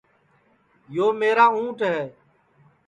[0.95, 1.99] یو میرا اُنٹ ہے